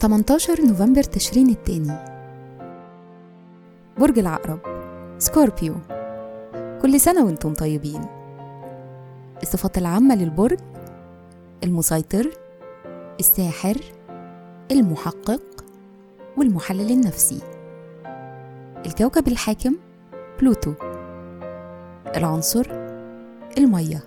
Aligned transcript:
18 0.00 0.60
نوفمبر 0.66 1.02
تشرين 1.02 1.48
الثاني 1.48 1.92
برج 3.98 4.18
العقرب 4.18 4.58
Scorpio. 5.18 5.74
كل 6.82 7.00
سنة 7.00 7.24
وأنتم 7.24 7.54
طيبين. 7.54 8.04
الصفات 9.42 9.78
العامة 9.78 10.14
للبرج 10.14 10.58
المسيطر 11.64 12.30
الساحر 13.20 13.76
المحقق 14.70 15.64
والمحلل 16.36 16.90
النفسي. 16.90 17.40
الكوكب 18.86 19.28
الحاكم 19.28 19.76
بلوتو. 20.40 20.72
العنصر 22.16 22.79
المية. 23.58 24.04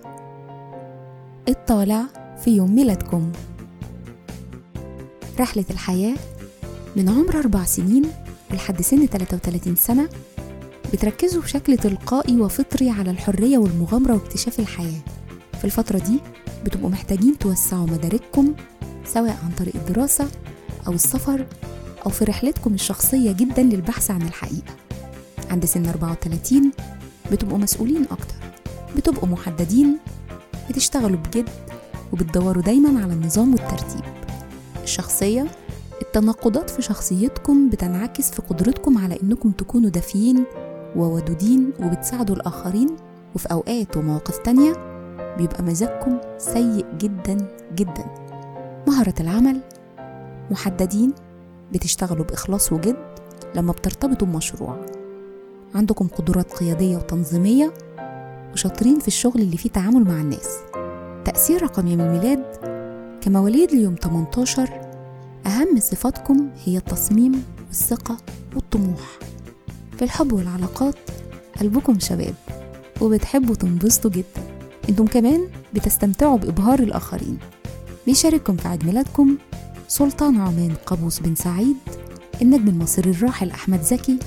الطالع 1.48 2.02
في 2.44 2.50
يوم 2.56 2.74
ميلادكم. 2.74 3.32
رحلة 5.40 5.64
الحياة 5.70 6.14
من 6.96 7.08
عمر 7.08 7.38
أربع 7.38 7.64
سنين 7.64 8.04
لحد 8.50 8.82
سن 8.82 9.06
33 9.06 9.76
سنة 9.76 10.08
بتركزوا 10.92 11.42
بشكل 11.42 11.76
تلقائي 11.76 12.40
وفطري 12.40 12.90
على 12.90 13.10
الحرية 13.10 13.58
والمغامرة 13.58 14.12
واكتشاف 14.14 14.60
الحياة. 14.60 15.00
في 15.58 15.64
الفترة 15.64 15.98
دي 15.98 16.20
بتبقوا 16.64 16.90
محتاجين 16.90 17.38
توسعوا 17.38 17.86
مدارككم 17.86 18.54
سواء 19.06 19.36
عن 19.44 19.50
طريق 19.58 19.74
الدراسة 19.76 20.28
أو 20.86 20.92
السفر 20.92 21.46
أو 22.06 22.10
في 22.10 22.24
رحلتكم 22.24 22.74
الشخصية 22.74 23.32
جدا 23.32 23.62
للبحث 23.62 24.10
عن 24.10 24.22
الحقيقة. 24.22 24.74
عند 25.50 25.64
سن 25.64 25.86
34 25.86 26.70
بتبقوا 27.32 27.58
مسؤولين 27.58 28.04
أكتر. 28.10 28.34
بتبقوا 28.96 29.28
محددين 29.28 29.98
بتشتغلوا 30.70 31.18
بجد 31.18 31.48
وبتدوروا 32.12 32.62
دايما 32.62 33.02
على 33.02 33.12
النظام 33.12 33.52
والترتيب. 33.52 34.04
الشخصية 34.82 35.46
التناقضات 36.02 36.70
في 36.70 36.82
شخصيتكم 36.82 37.68
بتنعكس 37.70 38.30
في 38.30 38.42
قدرتكم 38.42 38.98
على 38.98 39.18
إنكم 39.22 39.50
تكونوا 39.50 39.90
دافيين 39.90 40.44
وودودين 40.96 41.72
وبتساعدوا 41.82 42.36
الآخرين 42.36 42.88
وفي 43.34 43.52
أوقات 43.52 43.96
ومواقف 43.96 44.38
تانية 44.38 44.72
بيبقى 45.38 45.62
مزاجكم 45.62 46.18
سيء 46.38 46.86
جدا 46.98 47.36
جدا. 47.74 48.04
مهرة 48.86 49.14
العمل 49.20 49.60
محددين 50.50 51.12
بتشتغلوا 51.72 52.24
بإخلاص 52.24 52.72
وجد 52.72 52.96
لما 53.54 53.72
بترتبطوا 53.72 54.26
بمشروع. 54.28 54.76
عندكم 55.74 56.08
قدرات 56.08 56.52
قيادية 56.52 56.96
وتنظيمية 56.96 57.72
وشاطرين 58.54 58.98
في 58.98 59.08
الشغل 59.08 59.40
اللي 59.40 59.56
فيه 59.56 59.70
تعامل 59.70 60.04
مع 60.04 60.20
الناس. 60.20 60.48
تأثير 61.24 61.62
رقم 61.62 61.86
يوم 61.86 62.00
الميلاد 62.00 62.44
كمواليد 63.20 63.72
ليوم 63.72 63.94
18 64.02 64.68
أهم 65.46 65.80
صفاتكم 65.80 66.50
هي 66.64 66.76
التصميم 66.76 67.44
والثقة 67.68 68.16
والطموح. 68.54 69.18
في 69.98 70.04
الحب 70.04 70.32
والعلاقات 70.32 70.94
قلبكم 71.60 71.98
شباب 72.00 72.34
وبتحبوا 73.00 73.54
تنبسطوا 73.54 74.10
جدا. 74.10 74.42
أنتم 74.88 75.06
كمان 75.06 75.48
بتستمتعوا 75.74 76.38
بإبهار 76.38 76.78
الآخرين. 76.78 77.38
بيشارككم 78.06 78.56
في 78.56 78.68
عيد 78.68 78.84
ميلادكم 78.86 79.36
سلطان 79.88 80.40
عمان 80.40 80.74
قابوس 80.86 81.20
بن 81.20 81.34
سعيد 81.34 81.76
النجم 82.42 82.68
المصري 82.68 83.10
الراحل 83.10 83.50
أحمد 83.50 83.82
زكي 83.82 84.18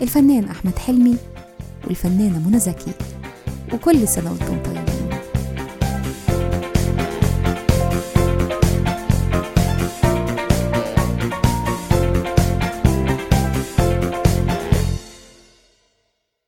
الفنان 0.00 0.44
أحمد 0.44 0.78
حلمي 0.78 1.16
والفنانة 1.86 2.48
منى 2.48 2.58
زكي. 2.58 2.92
وكل 3.74 4.08
سنة 4.08 4.30
وأنتم 4.30 4.62
طيبين. 4.62 4.77